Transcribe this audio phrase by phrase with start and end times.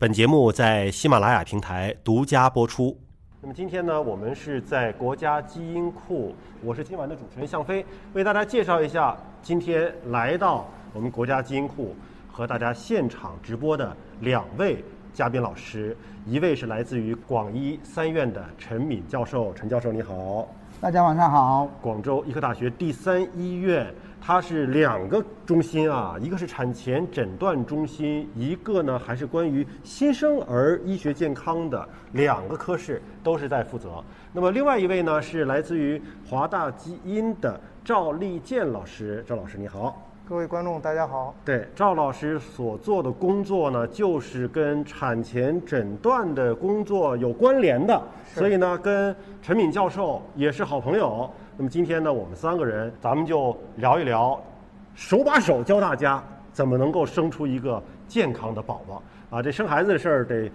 [0.00, 2.96] 本节目在喜马拉雅平台独家播出。
[3.42, 6.34] 那么今天呢，我们是在国家基因库，
[6.64, 11.94] 我是今晚的主持人向飞，为大家介绍一下今天来到我们国家基因库
[12.32, 14.82] 和大家现场直播的两位
[15.12, 15.94] 嘉宾老师，
[16.24, 20.48] 一位是来自于广医三院的陈敏教授，陈教授你好。
[20.80, 21.68] 大家晚上好。
[21.82, 34.04] 广州医科大学第三医院，它是两个中心啊，一个是产前诊断中心，一个呢还是关于新生儿医学健康的两个科室都是在负责。
[34.32, 40.06] 那么另外一位呢是来自于华大基因的赵立健老师，赵老师你好。
[40.28, 41.34] 各位观众大家好。
[41.44, 48.00] 对，赵老师所做的工作呢，就是跟产前诊断的工作有关联的，
[48.32, 51.28] 所以呢，跟陈敏教授也是好朋友。
[51.56, 54.40] 那么今天呢，我们三个人，咱们就聊一聊，
[54.94, 59.42] 手把手教大家怎么能够生出一个健康的宝宝啊！
[59.42, 60.50] 这生孩子的事儿得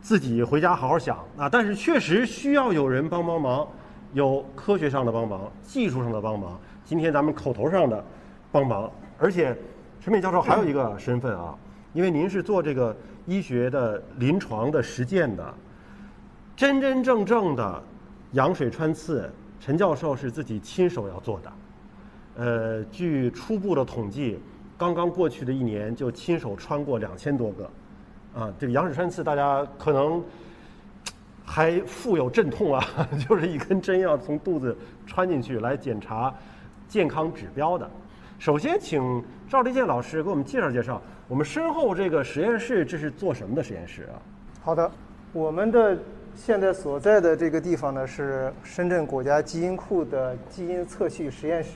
[0.00, 3.66] 自己回家好好想啊，但是确实需要有人帮帮忙，
[4.14, 6.58] 有科学上的帮忙，技术上的帮忙。
[6.84, 8.04] 今天咱们口头上的
[8.50, 8.90] 帮忙。
[9.18, 9.56] 而且，
[10.00, 11.54] 陈敏教授还有一个身份啊，
[11.92, 12.96] 因为您是做这个
[13.26, 15.54] 医学的临床的实践的，
[16.56, 17.82] 真真正正的
[18.32, 19.30] 羊水穿刺，
[19.64, 21.52] 陈教授是自己亲手要做的。
[22.34, 24.40] 呃，据初步的统计，
[24.76, 27.70] 刚刚过去的一年就亲手穿过两千多个。
[28.34, 30.20] 啊，这个羊水穿刺大家可能
[31.44, 32.84] 还富有阵痛啊，
[33.28, 36.34] 就是一根针要从肚子穿进去来检查
[36.88, 37.88] 健康指标的。
[38.40, 44.18] 首先，请赵立健老师给我们介绍介绍，我们身后这个实验室这是做什么的实验室啊？
[44.60, 44.90] 好的，
[45.32, 45.96] 我们的
[46.34, 51.70] 现在所在的这个地方呢是深圳国家基因库的基因测序实验室。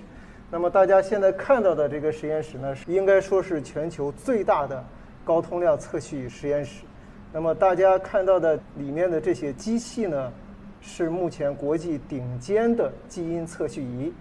[0.51, 4.83] 那么大家现在看到的这个实验室呢，是应该说是全球最大的
[5.25, 6.85] 高通量测序实验室。
[7.33, 10.33] 那么大家看到的里面的这些机器呢，
[10.81, 14.13] 是目前国际顶尖的基因测序仪。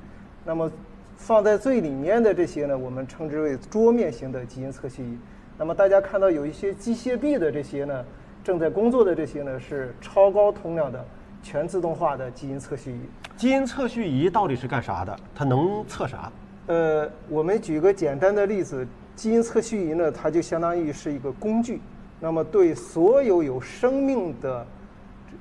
[0.44, 0.70] 那么
[1.16, 5.18] 放在最里面的这些呢，我们称之为桌面型的基因测序仪。
[5.58, 8.04] 那么大家看到有一些机械臂的这些呢，
[8.46, 11.04] 正在工作的这些呢，是超高通量的
[11.42, 13.00] 全自动化的基因测序仪。
[13.36, 15.20] 基因测序仪到底是干啥的？
[15.34, 16.32] 它能测啥？
[16.68, 21.82] 呃，我们举个简单的例子，基因测序仪呢，它就相当于是一个工具，
[22.20, 24.64] 那么对所有有生命的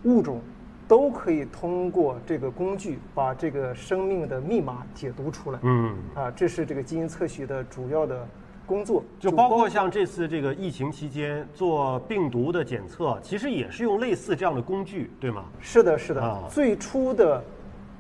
[0.05, 0.41] 物种。
[0.87, 5.59] 都可以通过这个工具把这个生命的密码解读出来。
[5.63, 8.29] 嗯，啊，这是这个基因测序的主要的
[8.67, 9.03] 工作。
[9.19, 15.45] 就包括像这次这个疫情期间做病毒的检测，其实也是用类似这样的工具，对吗？
[15.61, 16.43] 是的，是的。
[16.51, 17.43] 最初的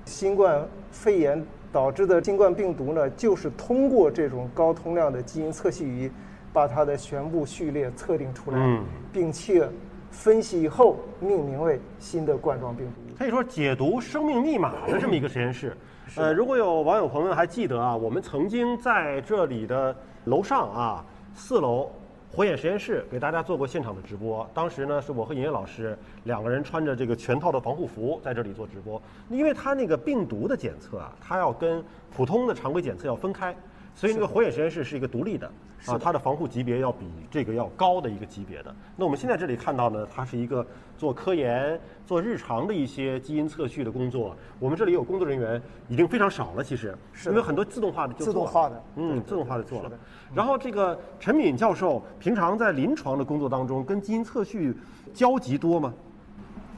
[0.04, 6.10] 新冠肺炎导致的新冠病毒呢，就是通过这种高通量的基因测序仪，
[6.52, 9.68] 把它的全部序列测定出来，嗯并且。
[10.16, 15.76] 分析以后命名为新的冠状病毒，可以说解读生命密码的这么一个实验室。
[16.14, 19.92] 呃，如果有网友朋友们还记得啊，我们曾经在这里的
[20.24, 21.04] 楼上啊
[21.34, 21.90] 四楼
[22.32, 24.48] 火眼实验室给大家做过现场的直播。
[24.52, 33.54] 当时呢，是我和尹烨老师两个人穿着这个全套的防护服在这里做直播，因为他那个病毒的检测啊，他要跟普通的常规检测要分开。
[33.94, 35.46] 所以那个火眼实验室是一个独立的，
[35.86, 38.74] 啊，它的防护级别要比这个要高的一个级别的。
[38.96, 40.66] 那我们现在这里看到呢，它是一个
[40.98, 44.36] 做科研、做日常的一些基因测序的工作。
[44.58, 46.96] 我们这里有工作人员已经非常少了，其实，
[47.26, 49.92] 因为很多自动化的就自动化的，嗯，自动化的做了。
[50.34, 54.76] 然后这个陈敏教授平常在临床的工作当中跟基因测序
[55.12, 55.94] 交集多吗？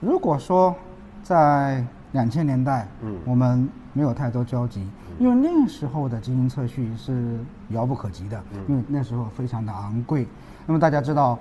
[0.00, 0.74] 如果说
[1.22, 1.82] 在
[2.16, 4.88] 两千年代，嗯，我们没有太多交集。
[5.18, 7.38] 因为那时候的基因测序是
[7.70, 10.26] 遥不可及的，因为那时候非常的昂贵。
[10.66, 11.38] 那么大家知道，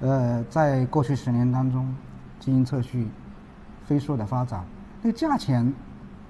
[0.00, 1.92] 呃，在过去十年当中，
[2.38, 3.08] 基因测序
[3.86, 4.64] 飞速的发展，
[5.02, 5.72] 那个价钱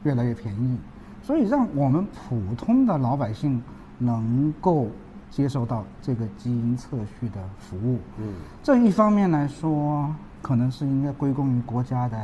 [0.05, 0.79] 越来越便宜，
[1.23, 3.63] 所以让我们普通的老百姓
[3.99, 4.89] 能够
[5.31, 7.99] 接受到这个基因测序的服务。
[8.17, 8.33] 嗯，
[8.63, 10.09] 这一方面来说，
[10.41, 12.17] 可能是应该归功于国家的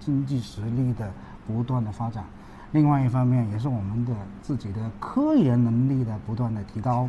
[0.00, 1.08] 经济实力的
[1.46, 2.24] 不断的发展。
[2.72, 4.12] 另外一方面，也是我们的
[4.42, 7.08] 自己的科研能力的不断的提高，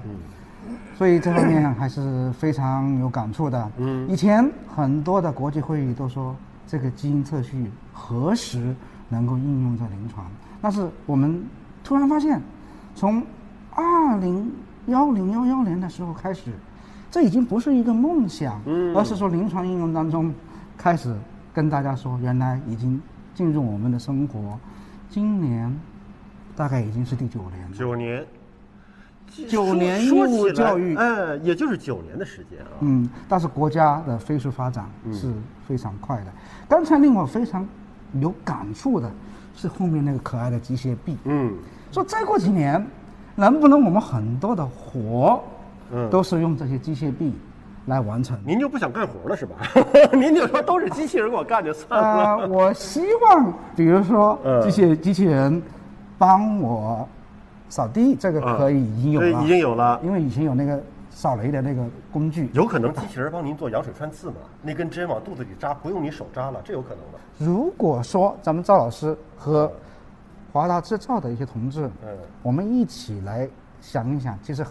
[0.97, 3.71] 所以这方面还是非常有感触的。
[3.77, 6.35] 嗯，以前很多的国际会议都说
[6.65, 8.75] 这个基因测序何时
[9.07, 10.25] 能够应用在临床，
[10.61, 11.43] 但是我们
[11.83, 12.41] 突然发现，
[12.95, 13.21] 从
[13.75, 14.51] 二零
[14.87, 16.51] 幺零幺幺年的时候开始，
[17.11, 18.59] 这已经不是一个梦想，
[18.95, 20.33] 而是说临床应用当中
[20.75, 21.15] 开始
[21.53, 23.01] 跟大家说，原来已经
[23.33, 24.57] 进入我们的生活。
[25.09, 25.73] 今年
[26.55, 27.77] 大概已经是第九年了。
[27.77, 28.25] 九年，
[29.49, 32.71] 九年义务教育，呃，也就是九年的时间啊。
[32.79, 35.33] 嗯，但是国家的飞速发展是
[35.67, 36.27] 非常快的。
[36.67, 37.67] 刚才令我非常
[38.19, 39.11] 有感触的
[39.55, 41.53] 是后面那个可爱的机械臂，嗯，
[41.91, 42.85] 说再过几年，
[43.35, 45.43] 能不能我们很多的活，
[45.91, 47.33] 嗯都是用这些机械臂
[47.85, 48.37] 来完成？
[48.45, 49.55] 您就不想干活了是吧？
[50.13, 52.37] 您就说都是机器人给我干就算了。
[52.37, 55.61] 呃，我希望，比如说嗯机械机器人
[56.17, 57.07] 帮我
[57.69, 59.99] 扫地，这个可以已经有对了，已经有了。
[60.03, 62.49] 因为以前有那个扫雷的那个工具。
[62.53, 64.35] 有可能机器人帮您做羊水穿刺嘛？
[64.61, 67.19] 那根针往肚子里扎，不用你手扎了，这有可能的。
[67.37, 69.71] 如果说咱们赵老师和
[70.53, 72.09] 华大制造的一些同志，嗯
[72.43, 73.49] 我们一起来
[73.81, 74.63] 想一想，其实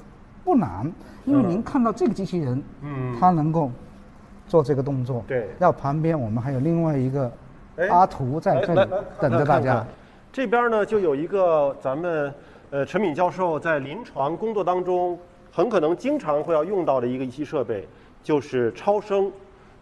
[0.44, 0.90] 不难，
[1.24, 3.70] 因为您看到这个机器人，嗯它能够
[4.46, 7.30] 做这个动作，对要旁边我们还有另外一个
[7.76, 8.90] 哎阿图在这里
[9.20, 9.86] 等着大家。
[10.32, 12.32] 这边呢，就有一个咱们
[12.70, 15.18] 呃陈敏教授在临床工作当中
[15.52, 17.86] 很可能经常会要用到的一个仪器设备，
[18.22, 19.30] 就是超声。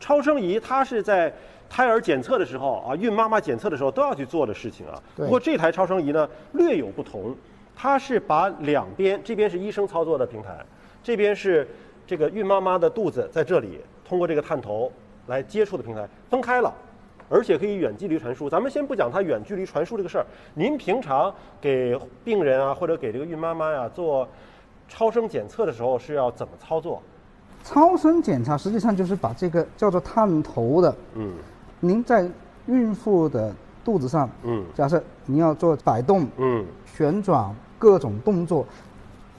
[0.01, 1.33] 超声仪它是在
[1.69, 5.03] 胎儿检测的时候啊，孕妈妈检测的时候都要去做的事情啊。
[5.17, 7.35] 不过这台超声仪呢略有不同，
[7.81, 10.59] 它是把两边这边是医生操作的平台，
[11.01, 11.69] 这边是
[12.05, 14.91] 这个孕妈妈的肚子在这里通过这个探头
[15.29, 16.75] 来接触的平台分开了。
[17.31, 18.49] 而且可以远距离传输。
[18.49, 21.31] 咱们先不讲它远距离传输这个事儿，您平常
[21.61, 21.95] 给
[22.25, 24.27] 病人啊，或者给这个孕妈妈呀、做
[24.89, 27.03] 超声检测的时候是要怎么操作？
[27.63, 31.35] 超声检查实际上就是把这个叫做探头的，嗯
[31.81, 32.27] 您在
[32.65, 33.55] 孕妇的
[33.85, 38.67] 肚子上，嗯假设您要做摆动、嗯旋转各种动作，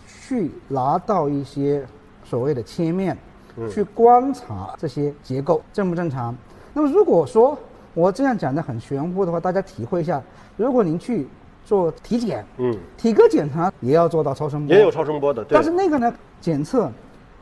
[0.07, 1.86] 去拿到一些
[2.24, 3.18] 所谓的切面，
[3.57, 3.69] 嗯。
[3.69, 6.36] 去观察这些结构正不正常。
[6.74, 7.57] 那么如果说
[7.94, 10.21] 我这样讲的很玄乎的话，大家体会一下，
[10.56, 11.27] 如果您去
[11.65, 15.56] 做体检，嗯，体格检查也要做到超声波，也有超声波的，对。
[15.56, 16.89] 但是那个呢，检测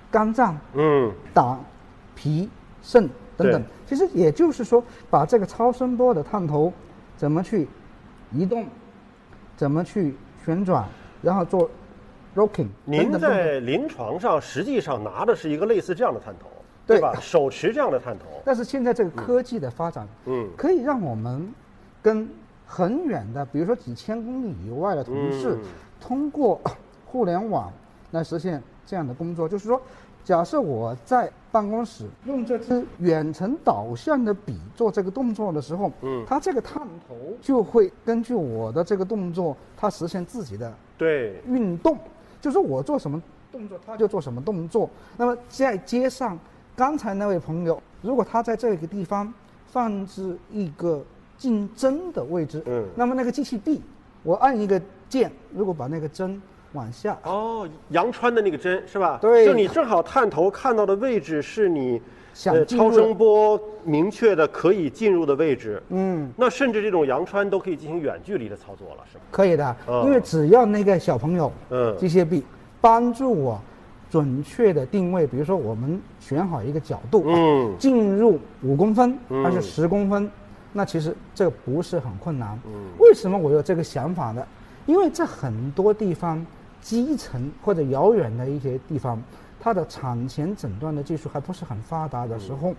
[0.09, 1.11] 肝脏、嗯。
[1.33, 1.59] 胆、
[2.15, 2.49] 脾、
[2.81, 3.63] 肾等等。
[3.85, 6.73] 其实也就是说，把这个超声波的探头
[7.15, 7.67] 怎么去
[8.33, 8.65] 移动，
[9.55, 10.15] 怎么去
[10.47, 10.88] 旋转，
[11.21, 11.69] 然后做
[12.33, 13.11] rocking 您。
[13.19, 16.47] 在临床上实际上拿的是一个类似这样的探头，
[16.85, 17.13] 对吧？
[17.19, 21.53] 手持这样的探头，但是现在这个科技的发展，嗯可以让我们
[22.01, 22.29] 跟
[22.65, 25.65] 很远的，比如说几千公里以外的同事，嗯
[25.99, 26.61] 通过
[27.05, 27.69] 互联网
[28.11, 29.49] 来实现这样的工作。
[29.49, 29.81] 就是说，
[30.27, 36.21] 假设我在办公室用这支远程导向的笔做这个动作的时候，嗯。
[36.27, 41.97] 它这个探头就会根据我的这个动作，它实现自己的对，运动，
[42.41, 44.89] 就是我做什么动作，它就做什么动作。
[45.15, 46.38] 那么再接上
[46.75, 49.33] 刚才那位朋友，如果他在这个地方
[49.68, 51.01] 放置一个
[51.38, 52.85] 进针的位置，嗯。
[52.97, 53.81] 那么那个机器臂，
[54.23, 56.41] 我按一个键，如果把那个针
[56.73, 59.17] 往下，哦，阳穿的那个针是吧？
[59.21, 62.01] 对就你正好探头看到的位置是你
[62.33, 65.81] 想呃超声波明确的可以进入的位置。
[65.89, 69.23] 嗯，那甚至这种阳穿都可以进行远距离的操作了，是吧？
[69.31, 72.43] 可以的，哦因为只要那个小朋友，嗯机械臂
[72.81, 73.59] 帮助我
[74.09, 80.29] 准确的定位，比如说我们选好一个角度，嗯进入五公分嗯还是十公分，
[80.73, 82.59] 那其实这个不是很困难。
[82.65, 84.45] 嗯为什么我有这个想法呢？
[84.85, 86.45] 因为在很多地方，
[86.81, 89.21] 基层或者遥远的一些地方，
[89.59, 92.74] 它的产前诊断的技术还不是很发达的时候，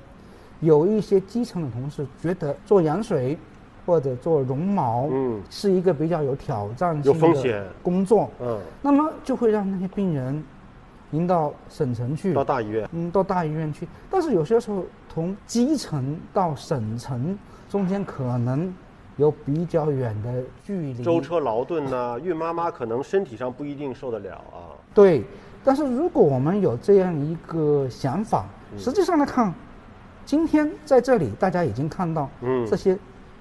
[0.61, 3.39] 有一些基层的同事觉得做羊水
[3.85, 5.41] 或者做绒毛，嗯。
[5.51, 7.65] 是一个比较有挑战性的风险。
[7.83, 10.43] 工作，嗯，那么就会让那些病人
[11.13, 12.89] 引到省城去，到大医院。
[12.93, 13.89] 嗯，到大医院去。
[14.11, 18.73] 但是有些时候，从基层到省城中间可能
[19.19, 21.05] 有比较远的距离。
[21.05, 24.73] 舟车劳顿呐、 孕妈妈可能身体上不一定受得了啊。
[24.95, 25.23] 对，
[25.63, 29.53] 但是如果我们有这样一个想法，嗯实际上来看，
[30.25, 32.97] 今天在这里大家已经看到，嗯这些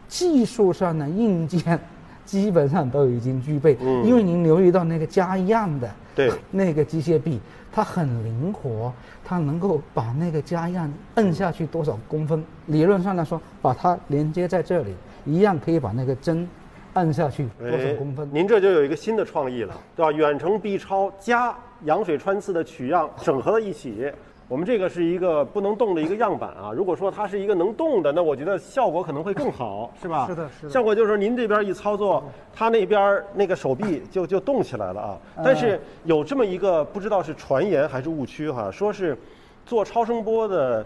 [0.07, 1.79] 技术上的硬件
[2.25, 3.77] 基本上都已经具备。
[3.81, 7.39] 嗯因为您留意到那个加样的，对 那个机械臂，
[7.71, 8.91] 它很灵活，
[9.23, 14.93] 它能够把那个加样摁下去多少公分，理论上来说，把它连接在这里，
[15.27, 16.47] 一样可以把那个针
[16.93, 18.25] 按下去多少公分。
[18.25, 20.11] 哎您这就有一个新的创意了，对吧？
[20.11, 24.11] 远程 B 超加羊水穿刺的取样整合到一起。
[24.49, 26.71] 我们这个是一个不能动的一个样板啊。
[26.73, 30.25] 如果说它是一个能动的，那我觉得效果可能会更好，是吧？
[30.25, 32.23] 是的是的效果就是说您这边一操作，
[32.55, 35.17] 它那边那个手臂就就动起来了啊。
[35.43, 39.17] 但是有这么一个不知道是传言还是误区哈，说是
[39.65, 40.85] 做超声波的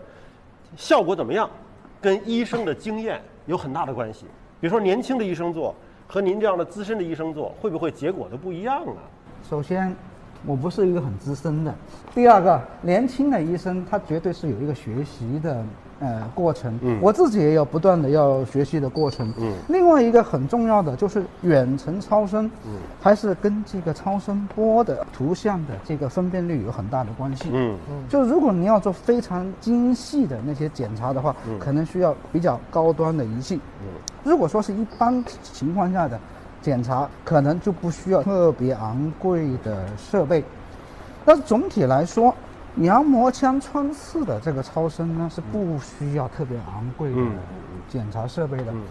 [0.76, 1.48] 效果怎么样，
[2.02, 3.22] 跟医生的经验
[3.52, 4.26] 有很大的关系。
[4.62, 5.76] 比如说年轻的医生做
[6.08, 9.02] 和您这样的资深的医生做，会不会结果都不一样呢？
[9.48, 9.94] 首先，
[10.46, 11.74] 我不是一个很资深的。
[12.14, 15.64] 第二个，年轻的医生他绝对是有一个学习的
[16.00, 19.32] 呃过程，嗯我自己也有不断的要学习的过程。
[19.40, 27.50] 嗯另外一个很重要的就是远程超声，嗯还是跟这个超声波的图像的这个分辨率有很大的关系。
[27.54, 27.78] 嗯
[28.10, 33.56] 就如果你要做非常精细的那些检查的话，嗯可能需要比较高端的仪器。
[33.82, 33.88] 嗯
[34.24, 36.20] 如果说是一般情况下的
[36.62, 40.44] 检查，可能就不需要特别昂贵的设备。
[41.26, 42.34] 但是总体来说，
[42.78, 47.32] 羊膜腔穿刺的这个超声呢是不需要特别昂贵的嗯
[47.90, 48.72] 检查设备的。
[48.72, 48.82] 嗯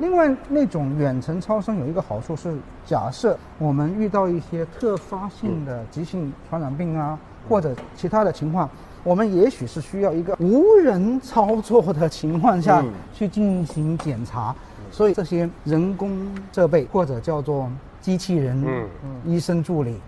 [0.00, 7.16] 另外，那种远程超声有一个好处是，假设我们遇到一些特发性的急性传染病啊，
[7.48, 8.68] 或者其他的情况，
[9.04, 14.52] 我们也许是需要一个无人操作的情况下嗯去进行检查。
[14.96, 18.88] 所以这些人工设备或者叫做机器人、嗯
[19.26, 20.00] 医生助理，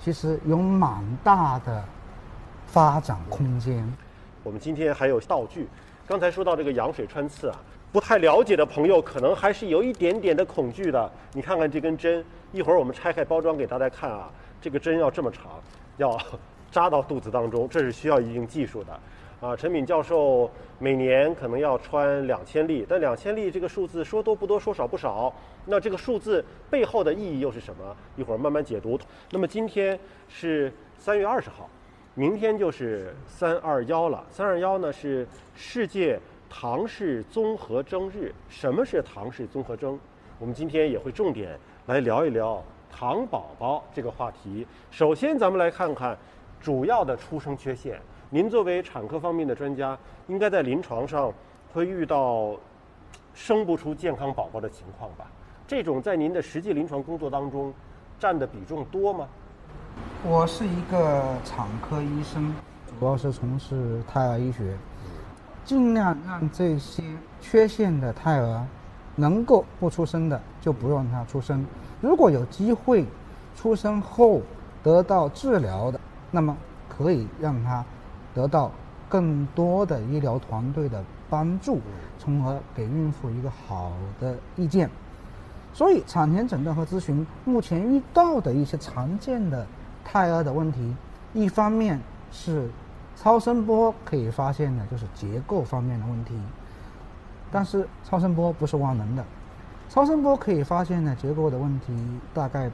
[0.00, 1.84] 其实有蛮大的
[2.64, 3.84] 发展空间。
[4.44, 5.66] 我们今天还有道具。
[6.06, 7.58] 刚才说到这个羊水穿刺啊，
[7.90, 11.10] 不太了解的朋友可能还是有一点点的恐惧的。
[11.32, 14.30] 你看看这根针，一会儿我们拆开包装给大家看啊，
[14.60, 15.46] 这个针要这么长，
[15.96, 16.16] 要
[16.70, 19.00] 扎到肚子当中，这是需要一定技术的。
[19.40, 25.32] 啊，陈敏教授每年可能要穿两千例，但两千例这个数字说多不多，说少不少。
[25.64, 27.96] 那这个数字背后的意义又是什么？
[28.16, 28.98] 一会儿慢慢解读。
[29.30, 29.96] 那么今天
[30.28, 31.70] 是三月二十号，
[32.14, 34.26] 明天就是三二幺了。
[34.28, 36.18] 三二幺呢是世界
[36.50, 38.34] 唐氏综合征日。
[38.48, 39.96] 什么是唐氏综合征？
[40.40, 44.66] 我们今天也会重点来聊一聊糖宝宝这个话题。
[44.90, 46.18] 首先，咱们来看看
[46.60, 48.00] 主要的出生缺陷。
[48.30, 51.32] 您作为产科方面的专家，应该在临床上
[51.72, 52.54] 会遇到
[53.32, 55.24] 生不出健康宝宝的情况吧？
[55.66, 57.72] 这种在您的实际临床工作当中
[58.18, 59.26] 占的比重多吗？
[60.22, 62.54] 我是一个产科医生，
[63.00, 64.76] 主要是从事胎儿医学，
[65.64, 67.02] 尽量让这些
[67.40, 68.62] 缺陷的胎儿
[69.16, 71.64] 能够不出生的就不让他出生。
[72.02, 73.06] 如果有机会
[73.56, 74.42] 出生后
[74.82, 75.98] 得到治疗的，
[76.30, 76.54] 那么
[76.90, 77.82] 可以让他
[78.38, 78.70] 得到
[79.08, 81.80] 更多的医疗团队的帮助，
[82.20, 83.90] 从而给孕妇一个好
[84.20, 84.88] 的意见。
[85.74, 89.66] 所以，产前诊断和咨询目前遇到的一些常见的
[90.04, 90.94] 胎儿的问题，
[91.34, 92.70] 一方面是
[93.16, 96.34] 超声波可以发现的，就是结构方面的问题。
[97.50, 99.24] 但是超声波不是万能的，
[99.88, 101.92] 超声波可以发现的结构的问题
[102.32, 102.70] 大概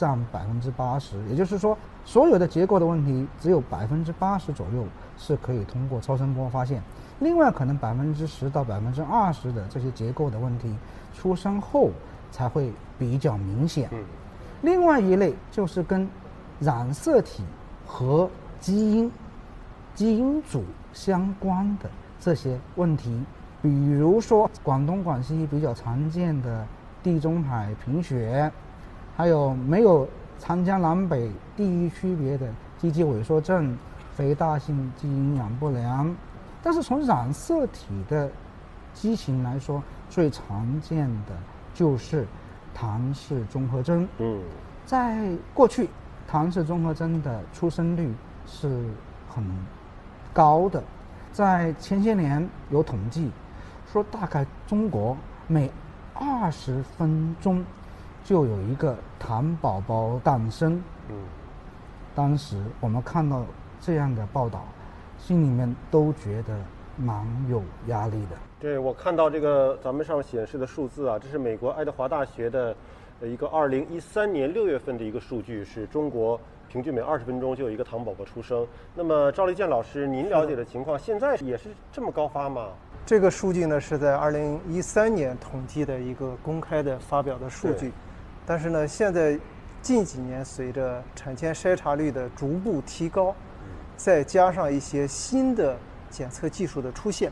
[0.00, 1.76] 占百分之八十，也就是说，
[2.06, 4.86] 所有的结构的问题只有百分之八十左右
[5.18, 6.82] 是可以通过超声波发现，
[7.18, 10.74] 另外可能百分之十到百分之二十的这些结构的问题，
[11.12, 11.90] 出生后
[12.30, 13.90] 才会比较明显。
[13.92, 14.02] 嗯
[14.62, 16.08] 另外一类就是跟
[16.60, 17.42] 染色体
[17.86, 19.10] 和基因、
[19.94, 23.22] 基因组相关的这些问题，
[23.62, 26.66] 比如说广东、广西比较常见的
[27.02, 28.52] 地中海贫血，
[29.20, 30.08] 还有没有
[30.38, 32.48] 长江南北地域区别的
[32.78, 33.76] 肌肌萎缩症、
[34.14, 36.10] 肥大性肌营养不良。
[36.62, 38.30] 但是从染色体的
[38.94, 41.36] 畸形来说，最常见的
[41.74, 42.26] 就是
[42.72, 44.08] 唐氏综合征。
[44.16, 44.40] 嗯
[44.86, 45.90] 在过去，
[46.26, 48.14] 唐氏综合征的出生率
[48.46, 48.86] 是
[49.28, 49.44] 很
[50.32, 50.82] 高的，
[51.30, 53.30] 在前些年有统计
[53.92, 55.14] 说，大概中国
[55.46, 55.70] 每
[56.14, 57.62] 二十分钟
[58.24, 60.82] 就有一个糖宝宝诞生。
[61.08, 61.16] 嗯
[62.12, 63.44] 当时我们看到
[63.80, 64.64] 这样的报道，
[65.16, 66.58] 心里面都觉得
[66.96, 68.36] 蛮有压力的。
[68.58, 72.74] 对，我看到这个咱们上显示的数字啊，这是美国爱德华大学的
[73.20, 78.66] 呃一个二零一三年六月份的一个数据，是中国平均每二十分钟就有一个糖宝宝出生。
[78.94, 82.70] 那么赵立健老师，您了解的情况，现在也是这么高发吗？
[83.06, 87.92] 这个数据呢是在二零一三年统计的一个公开的发表的数据，
[88.50, 89.38] 但是呢，现在
[89.80, 93.32] 近几年随着产前筛查率的逐步提高，
[93.96, 95.78] 再加上一些新的
[96.10, 97.30] 检测技术的出现，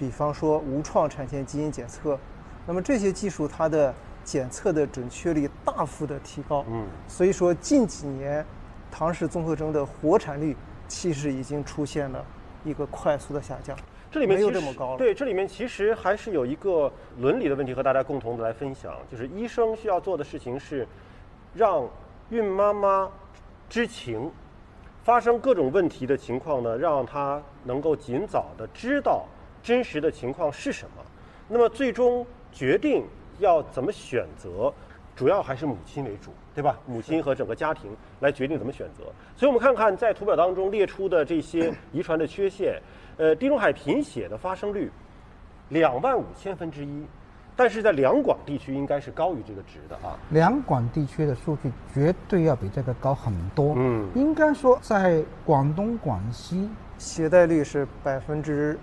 [0.00, 2.18] 比方说无创产前基因检测，
[2.66, 8.44] 那么这些技术它的检测的准确率大幅的提高，嗯所以说近几年
[8.90, 10.56] 唐氏综合征的活产率
[10.88, 12.24] 其实已经出现了
[12.64, 13.78] 一个快速的下降。
[14.10, 20.86] 这里面其实这么高了对，这里面其实还是有一个伦理的问题和大家共同的来分享，就是医生需要做的事情是
[21.54, 21.86] 让
[22.30, 23.10] 孕妈妈
[23.68, 24.30] 知情，
[25.04, 29.26] 发生各种问题的情况呢，让她能够尽早的知道
[29.62, 31.04] 真实的情况是什么。
[31.48, 33.04] 那么最终决定
[33.38, 34.72] 要怎么选择，
[35.18, 36.78] 主要还是母亲为主，对吧？
[36.86, 39.02] 母亲和整个家庭来决定怎么选择。
[39.36, 42.80] 所以我们看看在图表当中列出的这些 遗传的缺陷，
[43.16, 44.88] 呃，地中海贫血的发生率
[45.70, 47.04] 两万五千分之一，
[47.56, 50.16] 但是在两广地区应该是高于这个值的啊。
[50.30, 53.74] 两广地区的数据绝对要比这个高很多。
[53.76, 58.78] 嗯应该说在广东、广西，携带率是百分之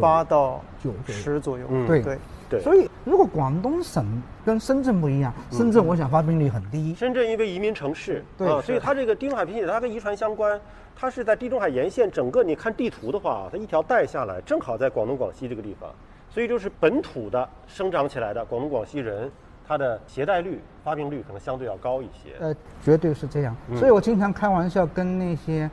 [0.00, 1.66] 八到九十左右。
[1.68, 4.04] 嗯对对，对，所以如果广东省
[4.44, 6.94] 跟深圳不一样，深圳我想发病率很低。
[6.94, 10.60] 深圳因为移民城市啊，对所以它这个地中海贫血它跟遗传相关，
[10.94, 15.90] 它是在地中海沿线整个你看地图的话，它一条带下来，正好在广东、广西这个地方，
[16.30, 19.30] 所以就是本土的生长起来的广东、广西人，
[19.66, 22.30] 它的携带率、发病率可能相对要高一些。
[22.38, 23.56] 呃，绝对是这样。
[23.68, 25.68] 嗯所以我经常开玩笑跟那些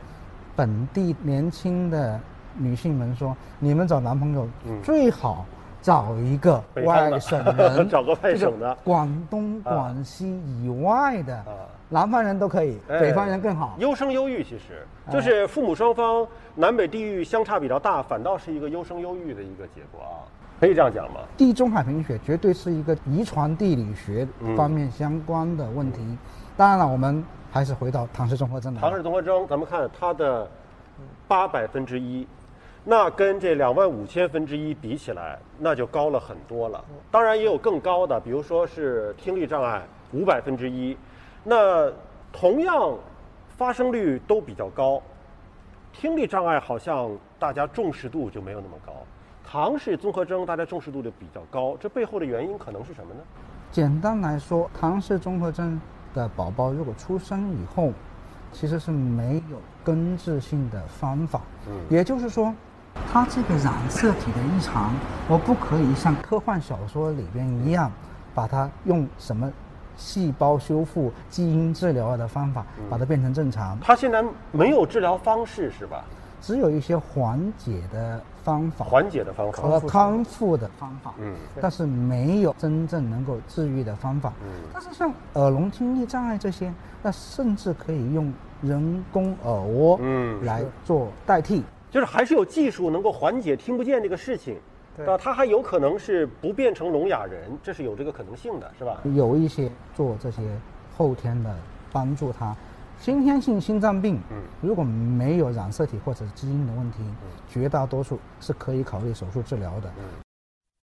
[0.56, 2.20] 本地年轻的
[2.58, 5.46] 女性们说，你们找男朋友嗯最好
[5.84, 13.76] 找一个外省人， 找个外省的广东、啊广西以外的啊，南方人都可以，哎北方人更好。
[13.78, 16.26] 优生优育其实哎就是父母双方
[16.56, 20.24] 南北地域相差比较大，反倒是一个优生优育的一个结果啊，
[20.60, 21.20] 可以这样讲吗？
[21.36, 26.00] 地中海贫血绝对是一个遗传地理学嗯方面相关的问题。
[26.56, 27.22] 当然了，我们
[27.52, 28.80] 还是回到唐氏综合征来。
[28.80, 30.48] 唐氏综合征，咱们看它的
[31.28, 32.26] 八百分之一，
[32.86, 36.84] 那跟这两万五千分之一比起来，那就高了很多了。
[37.10, 40.98] 当然也有更高的，比如说是听力障碍五百分之一，
[41.44, 41.90] 那
[42.32, 42.94] 同样
[43.56, 45.02] 发生率都比较高，
[45.94, 47.10] 听力障碍好像
[47.40, 48.94] 大家重视度就没有那么高。
[49.46, 53.22] 唐氏综合征大家重视度就比较高，这背后的原因可能是什么呢？
[53.72, 55.80] 简单来说，唐氏综合征
[56.14, 57.92] 的宝宝如果出生以后，
[58.52, 61.42] 其实是没有根治性的方法。
[61.68, 62.54] 嗯也就是说，
[63.12, 64.92] 它这个染色体的异常，
[65.28, 67.92] 我不可以像科幻小说里边一样，
[68.34, 69.52] 把它用什么
[69.96, 73.78] 细胞修复、基因治疗的方法把它变成正常。
[73.80, 76.04] 它现在没有治疗方式是吧？
[76.42, 78.84] 只有一些缓解的方法。
[78.84, 79.62] 缓解的方法。
[79.62, 84.34] 和康复的方法，嗯但是没有真正能够治愈的方法。
[84.44, 91.64] 嗯但是像耳聋听力障碍这些，那甚至可以用人工耳蜗嗯来做代替。
[91.94, 94.58] 就是还是有技术能够缓解听不见这个事情，
[94.98, 95.16] 对吧？
[95.16, 99.00] 他还有可能是不变成聋哑人，这是有这个可能性的，是吧？
[99.14, 100.42] 有一些做这些
[100.98, 101.56] 后天的
[101.92, 102.56] 帮助他。
[102.98, 106.98] 先天性心脏病，嗯如果没有染色体或者基因的问题，
[107.48, 110.23] 绝大多数是可以考虑手术治疗的。